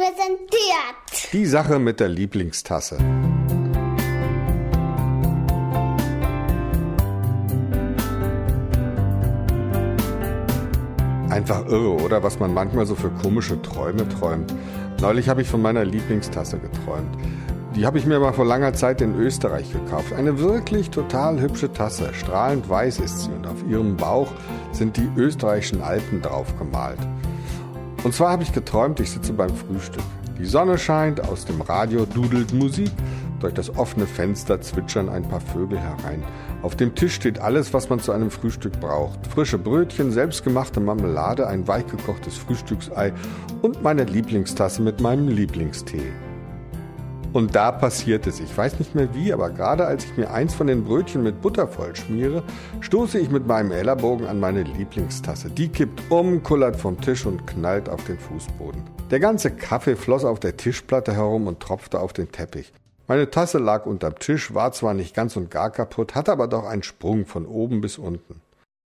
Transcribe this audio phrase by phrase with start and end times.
[0.00, 1.32] präsentiert.
[1.34, 2.96] Die Sache mit der Lieblingstasse.
[11.28, 12.22] Einfach irre, oder?
[12.22, 14.54] Was man manchmal so für komische Träume träumt.
[15.02, 17.14] Neulich habe ich von meiner Lieblingstasse geträumt.
[17.76, 20.14] Die habe ich mir mal vor langer Zeit in Österreich gekauft.
[20.14, 22.12] Eine wirklich total hübsche Tasse.
[22.14, 24.32] Strahlend weiß ist sie und auf ihrem Bauch
[24.72, 26.98] sind die österreichischen Alpen drauf gemalt.
[28.02, 30.02] Und zwar habe ich geträumt, ich sitze beim Frühstück.
[30.38, 32.90] Die Sonne scheint, aus dem Radio dudelt Musik,
[33.40, 36.22] durch das offene Fenster zwitschern ein paar Vögel herein.
[36.62, 39.26] Auf dem Tisch steht alles, was man zu einem Frühstück braucht.
[39.26, 43.12] Frische Brötchen, selbstgemachte Marmelade, ein weichgekochtes Frühstücksei
[43.60, 46.12] und meine Lieblingstasse mit meinem Lieblingstee.
[47.32, 48.40] Und da passiert es.
[48.40, 51.40] Ich weiß nicht mehr wie, aber gerade als ich mir eins von den Brötchen mit
[51.40, 52.42] Butter vollschmiere,
[52.80, 55.48] stoße ich mit meinem Ellerbogen an meine Lieblingstasse.
[55.48, 58.82] Die kippt um, kullert vom Tisch und knallt auf den Fußboden.
[59.12, 62.72] Der ganze Kaffee floss auf der Tischplatte herum und tropfte auf den Teppich.
[63.06, 66.64] Meine Tasse lag unterm Tisch, war zwar nicht ganz und gar kaputt, hatte aber doch
[66.64, 68.40] einen Sprung von oben bis unten.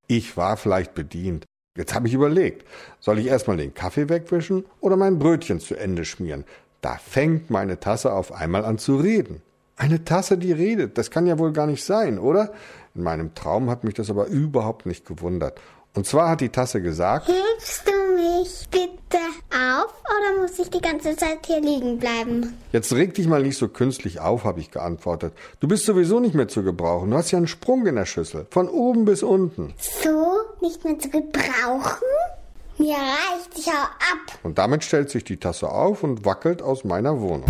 [0.08, 1.46] Ich war vielleicht bedient.
[1.76, 2.68] Jetzt habe ich überlegt,
[3.00, 6.44] soll ich erstmal den Kaffee wegwischen oder mein Brötchen zu Ende schmieren?
[6.84, 9.42] Da fängt meine Tasse auf einmal an zu reden.
[9.78, 12.52] Eine Tasse, die redet, das kann ja wohl gar nicht sein, oder?
[12.94, 15.62] In meinem Traum hat mich das aber überhaupt nicht gewundert.
[15.96, 19.18] Und zwar hat die Tasse gesagt, Hilfst du mich bitte
[19.50, 22.54] auf oder muss ich die ganze Zeit hier liegen bleiben?
[22.74, 25.34] jetzt reg dich mal nicht so künstlich auf, habe ich geantwortet.
[25.62, 27.12] Du bist sowieso nicht mehr zu gebrauchen.
[27.12, 29.74] Du hast ja einen Sprung in der Schüssel, von oben bis unten.
[29.78, 32.04] So nicht mehr zu gebrauchen?
[32.80, 34.40] Mir reicht, ich hau ab.
[34.42, 37.46] Und damit stellt sich die Tasse auf und wackelt aus meiner Wohnung.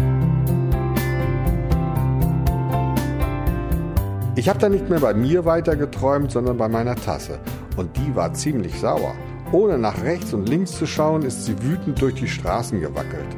[4.36, 7.40] Ich habe dann nicht mehr bei mir weiter geträumt, sondern bei meiner Tasse.
[7.78, 9.16] Und die war ziemlich sauer.
[9.54, 13.38] Ohne nach rechts und links zu schauen, ist sie wütend durch die Straßen gewackelt.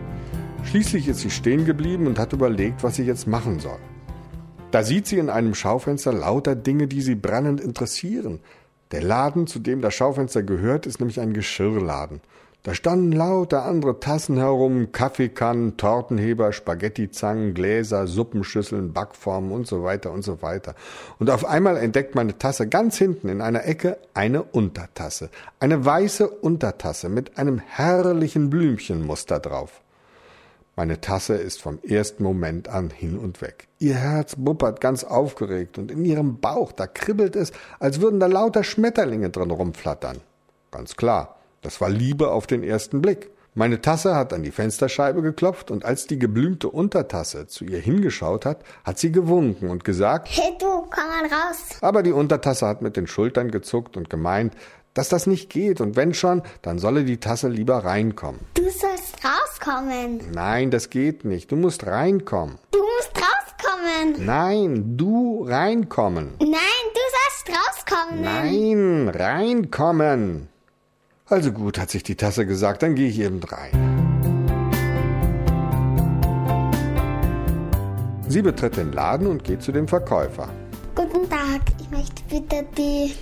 [0.63, 3.77] Schließlich ist sie stehen geblieben und hat überlegt, was sie jetzt machen soll.
[4.71, 8.39] Da sieht sie in einem Schaufenster lauter Dinge, die sie brennend interessieren.
[8.91, 12.21] Der Laden, zu dem das Schaufenster gehört, ist nämlich ein Geschirrladen.
[12.65, 20.11] Da standen lauter andere Tassen herum, Kaffeekannen, Tortenheber, Spaghettizangen, Gläser, Suppenschüsseln, Backformen und so weiter
[20.11, 20.73] und so weiter.
[21.19, 25.29] Und auf einmal entdeckt meine Tasse ganz hinten in einer Ecke eine Untertasse.
[25.59, 29.83] Eine weiße Untertasse mit einem herrlichen Blümchenmuster drauf.
[30.77, 33.67] Meine Tasse ist vom ersten Moment an hin und weg.
[33.79, 38.27] Ihr Herz buppert ganz aufgeregt und in ihrem Bauch, da kribbelt es, als würden da
[38.27, 40.17] lauter Schmetterlinge drin rumflattern.
[40.71, 43.29] Ganz klar, das war Liebe auf den ersten Blick.
[43.57, 48.45] Meine Tasse hat an die Fensterscheibe geklopft und als die geblümte Untertasse zu ihr hingeschaut
[48.45, 51.77] hat, hat sie gewunken und gesagt, Hey du, komm mal raus.
[51.79, 54.55] aber die Untertasse hat mit den Schultern gezuckt und gemeint,
[54.95, 58.39] dass das nicht geht und wenn schon, dann solle die Tasse lieber reinkommen.
[58.55, 60.31] Du sollst rauskommen.
[60.31, 62.57] Nein, das geht nicht, du musst reinkommen.
[62.71, 64.25] Du musst rauskommen.
[64.25, 66.33] Nein, du reinkommen.
[66.39, 67.01] Nein, du
[67.43, 68.21] sollst rauskommen.
[68.23, 70.47] Nein, reinkommen.
[71.27, 73.71] Also gut, hat sich die Tasse gesagt, dann gehe ich eben rein.
[78.29, 80.49] Sie betritt den Laden und geht zu dem Verkäufer.
[80.95, 83.13] Guten Tag, ich möchte bitte die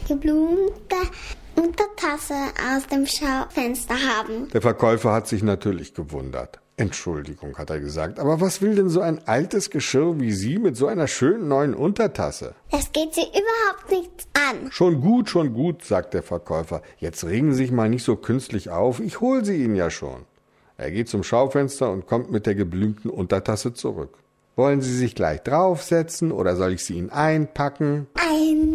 [1.56, 2.36] Untertasse
[2.74, 4.50] aus dem Schaufenster haben.
[4.50, 6.60] Der Verkäufer hat sich natürlich gewundert.
[6.76, 10.76] Entschuldigung, hat er gesagt, aber was will denn so ein altes Geschirr wie Sie mit
[10.76, 12.56] so einer schönen neuen Untertasse?
[12.72, 14.72] Das geht Sie überhaupt nichts an.
[14.72, 16.82] Schon gut, schon gut, sagt der Verkäufer.
[16.98, 20.26] Jetzt regen Sie sich mal nicht so künstlich auf, ich hol sie Ihnen ja schon.
[20.78, 24.18] Er geht zum Schaufenster und kommt mit der geblümten Untertasse zurück.
[24.56, 28.08] Wollen Sie sich gleich draufsetzen oder soll ich sie Ihnen einpacken?
[28.16, 28.73] Einpacken?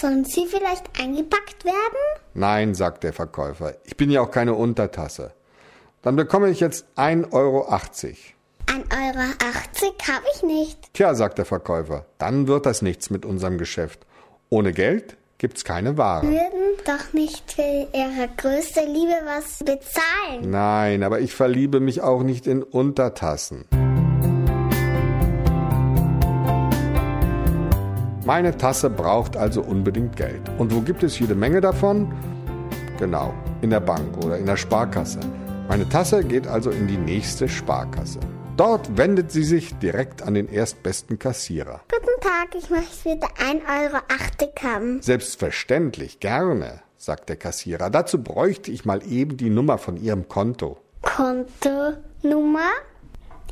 [0.00, 2.22] Sollen Sie vielleicht eingepackt werden?
[2.34, 5.32] Nein, sagt der Verkäufer, ich bin ja auch keine Untertasse.
[6.02, 7.68] Dann bekomme ich jetzt 1,80 Euro.
[7.68, 8.06] 1,80
[8.68, 9.22] Euro
[10.06, 10.94] habe ich nicht.
[10.94, 14.06] Tja, sagt der Verkäufer, dann wird das nichts mit unserem Geschäft.
[14.50, 16.26] Ohne Geld gibt's keine Ware.
[16.26, 20.48] Würden doch nicht für Ihre größte Liebe was bezahlen.
[20.48, 23.66] Nein, aber ich verliebe mich auch nicht in Untertassen.
[28.28, 30.50] Meine Tasse braucht also unbedingt Geld.
[30.58, 32.12] Und wo gibt es jede Menge davon?
[32.98, 33.32] Genau,
[33.62, 35.20] in der Bank oder in der Sparkasse.
[35.66, 38.20] Meine Tasse geht also in die nächste Sparkasse.
[38.58, 41.80] Dort wendet sie sich direkt an den erstbesten Kassierer.
[41.90, 44.02] Guten Tag, ich möchte bitte 1,80 Euro
[44.62, 45.00] haben.
[45.00, 47.88] Selbstverständlich, gerne, sagt der Kassierer.
[47.88, 50.76] Dazu bräuchte ich mal eben die Nummer von Ihrem Konto.
[51.00, 52.68] Kontonummer?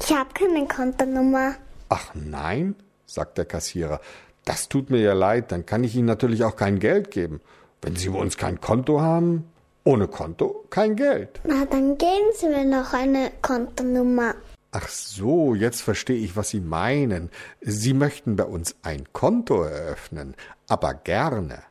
[0.03, 1.55] Ich habe keine Kontonummer.
[1.89, 2.75] Ach nein,
[3.07, 4.03] sagt der Kassierer.
[4.47, 7.41] Das tut mir ja leid, dann kann ich Ihnen natürlich auch kein Geld geben.
[7.83, 9.45] Wenn Sie bei uns kein Konto haben,
[9.85, 11.41] Ohne Konto kein Geld.
[11.45, 14.35] Na, dann geben Sie mir noch eine Kontonummer.
[14.73, 17.31] Ach so, jetzt verstehe ich, was Sie meinen.
[17.61, 20.35] Sie möchten bei uns ein Konto eröffnen,
[20.69, 21.63] aber gerne.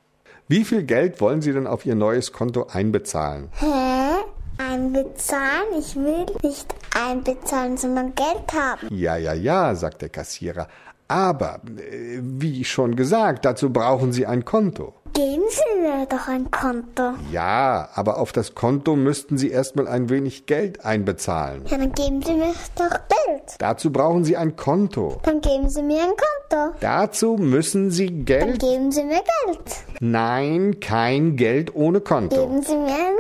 [0.48, 3.50] Wie viel Geld wollen Sie denn auf Ihr neues Konto einbezahlen?
[3.54, 4.16] Hä?
[4.58, 5.80] Einbezahlen?
[5.80, 8.88] Ich will nicht einbezahlen, sondern Geld haben.
[8.96, 10.68] Ja, ja, ja, sagt der Kassierer.
[11.08, 14.94] Aber, äh, wie schon gesagt, dazu brauchen Sie ein Konto.
[15.14, 17.14] Geben Sie mir doch ein Konto.
[17.32, 21.62] Ja, aber auf das Konto müssten Sie erstmal ein wenig Geld einbezahlen.
[21.68, 23.56] Ja, dann geben Sie mir doch Geld.
[23.60, 25.20] Dazu brauchen Sie ein Konto.
[25.24, 26.76] Dann geben Sie mir ein Konto.
[26.82, 28.60] Dazu müssen Sie Dann Geld.
[28.60, 29.62] geben Sie mir Geld.
[30.02, 32.36] Nein, kein Geld ohne Konto.
[32.36, 33.16] Geben Sie mir ein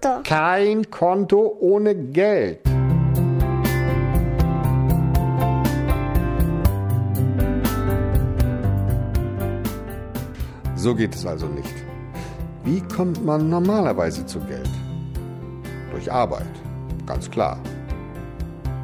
[0.00, 0.22] Konto.
[0.28, 2.60] Kein Konto ohne Geld.
[10.80, 11.74] So geht es also nicht.
[12.64, 14.70] Wie kommt man normalerweise zu Geld?
[15.90, 16.48] Durch Arbeit,
[17.04, 17.58] ganz klar.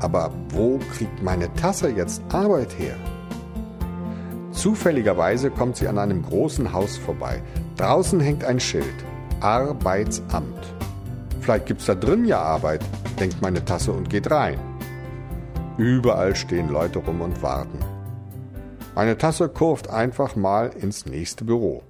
[0.00, 2.96] Aber wo kriegt meine Tasse jetzt Arbeit her?
[4.50, 7.42] Zufälligerweise kommt sie an einem großen Haus vorbei.
[7.78, 9.04] Draußen hängt ein Schild.
[9.40, 10.66] Arbeitsamt.
[11.40, 12.84] Vielleicht gibt's da drin ja Arbeit,
[13.18, 14.58] denkt meine Tasse und geht rein.
[15.78, 17.95] Überall stehen Leute rum und warten.
[18.96, 21.82] Meine Tasse kurft einfach mal ins nächste Büro.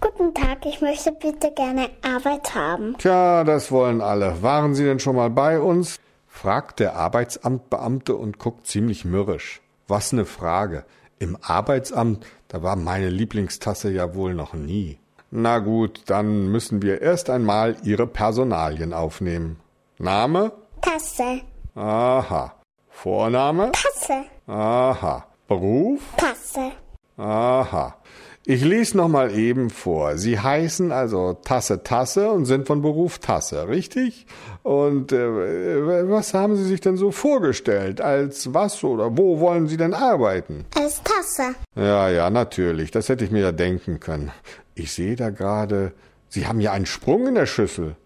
[0.00, 2.94] Guten Tag, ich möchte bitte gerne Arbeit haben.
[2.98, 4.40] Tja, das wollen alle.
[4.40, 5.98] Waren Sie denn schon mal bei uns?
[6.28, 9.60] fragt der Arbeitsamtbeamte und guckt ziemlich mürrisch.
[9.88, 10.84] Was ne Frage.
[11.18, 15.00] Im Arbeitsamt, da war meine Lieblingstasse ja wohl noch nie.
[15.32, 19.58] Na gut, dann müssen wir erst einmal Ihre Personalien aufnehmen.
[19.98, 20.52] Name?
[20.80, 21.40] Tasse.
[21.74, 22.54] Aha.
[22.88, 23.72] Vorname?
[23.72, 24.26] Tasse.
[24.46, 25.26] Aha.
[25.50, 26.00] Beruf?
[26.16, 26.70] Tasse.
[27.16, 27.96] Aha.
[28.46, 30.16] Ich lese noch mal eben vor.
[30.16, 34.26] Sie heißen also Tasse Tasse und sind von Beruf Tasse, richtig?
[34.62, 38.00] Und äh, was haben Sie sich denn so vorgestellt?
[38.00, 40.66] Als was oder wo wollen Sie denn arbeiten?
[40.76, 41.56] Als Tasse.
[41.74, 42.92] Ja, ja, natürlich.
[42.92, 44.30] Das hätte ich mir ja denken können.
[44.76, 45.92] Ich sehe da gerade,
[46.28, 47.96] Sie haben ja einen Sprung in der Schüssel.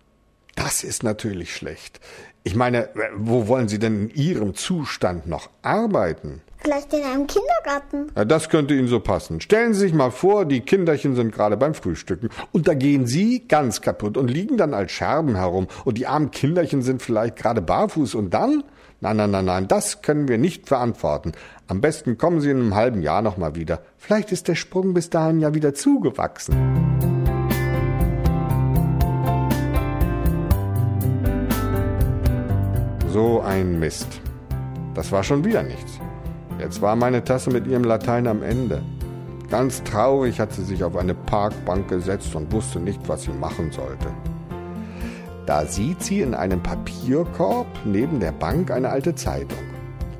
[0.55, 2.01] Das ist natürlich schlecht.
[2.47, 6.43] Ich meine, wo wollen Sie denn in Ihrem Zustand noch arbeiten?
[6.59, 8.13] Vielleicht in einem Kindergarten.
[8.15, 9.41] Ja, das könnte Ihnen so passen.
[9.41, 13.49] Stellen Sie sich mal vor, die Kinderchen sind gerade beim Frühstücken und da gehen Sie
[13.49, 17.63] ganz kaputt und liegen dann als Scherben herum und die armen Kinderchen sind vielleicht gerade
[17.63, 18.63] barfuß und dann?
[19.01, 21.33] Nein, nein, nein, nein, das können wir nicht verantworten.
[21.67, 23.81] Am besten kommen Sie in einem halben Jahr noch mal wieder.
[23.97, 27.14] Vielleicht ist der Sprung bis dahin ja wieder zugewachsen.
[33.15, 34.09] So ein Mist.
[34.95, 36.01] Das war schon wieder nichts.
[36.59, 38.83] Jetzt war meine Tasse mit ihrem Latein am Ende.
[39.49, 43.71] Ganz traurig hat sie sich auf eine Parkbank gesetzt und wusste nicht, was sie machen
[43.71, 44.09] sollte.
[45.47, 49.63] Da sieht sie in einem Papierkorb neben der Bank eine alte Zeitung.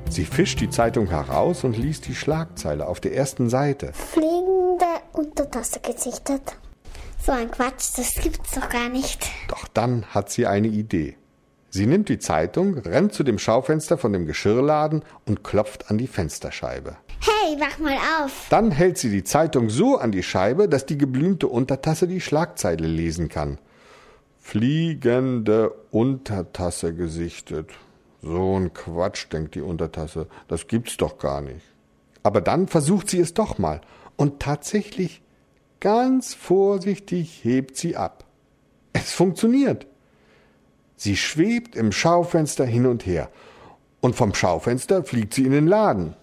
[0.09, 3.91] Sie fischt die Zeitung heraus und liest die Schlagzeile auf der ersten Seite.
[3.91, 6.55] Fliegende Untertasse gesichtet.
[7.21, 9.29] So ein Quatsch, das gibt's doch gar nicht.
[9.49, 11.17] Doch dann hat sie eine Idee.
[11.75, 16.07] Sie nimmt die Zeitung, rennt zu dem Schaufenster von dem Geschirrladen und klopft an die
[16.07, 16.95] Fensterscheibe.
[17.19, 18.47] Hey, wach mal auf.
[18.49, 22.87] Dann hält sie die Zeitung so an die Scheibe, dass die geblümte Untertasse die Schlagzeile
[22.87, 23.57] lesen kann.
[24.39, 27.71] Fliegende Untertasse gesichtet.
[28.21, 30.27] So ein Quatsch, denkt die Untertasse.
[30.47, 31.65] Das gibt's doch gar nicht.
[32.23, 33.81] Aber dann versucht sie es doch mal.
[34.15, 35.21] Und tatsächlich,
[35.81, 38.23] ganz vorsichtig hebt sie ab.
[38.93, 39.87] Es funktioniert.
[40.95, 43.29] Sie schwebt im Schaufenster hin und her.
[43.99, 46.15] Und vom Schaufenster fliegt sie in den Laden.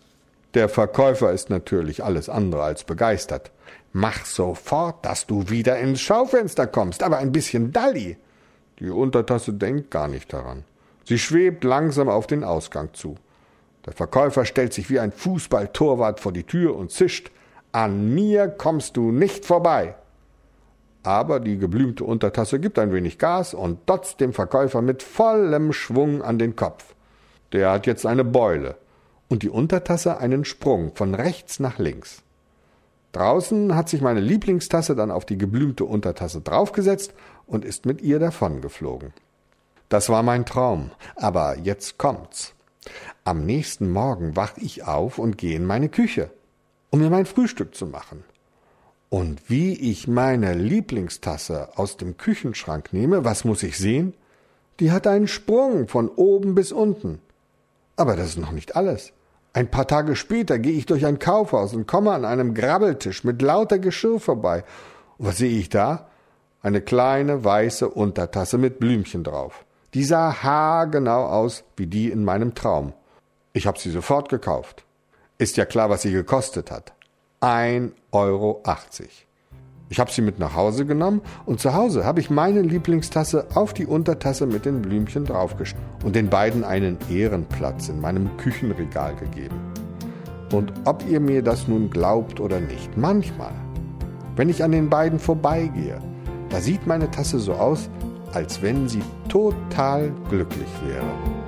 [0.55, 3.51] Der Verkäufer ist natürlich alles andere als begeistert.
[3.93, 8.17] Mach sofort, dass du wieder ins Schaufenster kommst, aber ein bisschen Dalli.
[8.79, 10.65] Die Untertasse denkt gar nicht daran.
[11.05, 13.17] Sie schwebt langsam auf den Ausgang zu.
[13.87, 17.31] Der Verkäufer stellt sich wie ein Fußballtorwart vor die Tür und zischt
[17.73, 19.95] An mir kommst du nicht vorbei.
[21.03, 26.23] Aber die geblümte Untertasse gibt ein wenig Gas und dotzt dem Verkäufer mit vollem Schwung
[26.23, 26.95] an den Kopf.
[27.53, 28.77] Der hat jetzt eine Beule
[29.29, 32.23] und die Untertasse einen Sprung von rechts nach links.
[33.13, 37.13] Draußen hat sich meine Lieblingstasse dann auf die geblümte Untertasse draufgesetzt
[37.47, 39.13] und ist mit ihr davongeflogen.
[39.89, 42.55] Das war mein Traum, aber jetzt kommt's.
[43.25, 46.31] Am nächsten Morgen wach ich auf und gehe in meine Küche,
[46.91, 48.25] um mir mein Frühstück zu machen.
[49.13, 54.15] Und wie ich meine Lieblingstasse aus dem Küchenschrank nehme, was muss ich sehen?
[54.81, 57.21] Die hat einen Sprung von oben bis unten.
[57.95, 59.13] Aber das ist noch nicht alles.
[59.53, 63.43] Ein paar Tage später gehe ich durch ein Kaufhaus und komme an einem Grabbeltisch mit
[63.43, 64.65] lauter Geschirr vorbei.
[65.19, 66.09] Und was sehe ich da?
[66.63, 69.67] Eine kleine weiße Untertasse mit Blümchen drauf.
[69.93, 72.95] Die sah haargenau aus wie die in meinem Traum.
[73.53, 74.87] Ich habe sie sofort gekauft.
[75.37, 76.95] Ist ja klar, was sie gekostet hat.
[77.43, 78.63] 1,80 Euro.
[79.89, 83.75] Ich habe sie mit nach Hause genommen und zu Hause habe ich meine Lieblingstasse auf
[83.75, 89.57] die Untertasse mit den Blümchen draufgestellt und den beiden einen Ehrenplatz in meinem Küchenregal gegeben.
[90.53, 93.53] Und ob ihr mir das nun glaubt oder nicht, manchmal,
[94.37, 95.99] wenn ich an den beiden vorbeigehe,
[96.49, 97.91] da sieht meine Tasse so aus,
[98.33, 101.42] als wenn sie total glücklich wäre.